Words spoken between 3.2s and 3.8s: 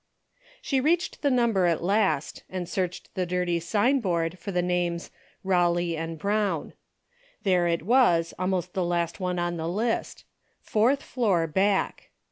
dirty